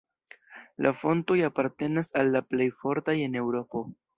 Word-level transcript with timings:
La 0.85 0.91
fontoj 1.01 1.37
apartenas 1.49 2.11
al 2.23 2.35
la 2.37 2.43
plej 2.55 2.71
fortaj 2.87 3.19
en 3.29 3.41
Eŭropo. 3.45 3.89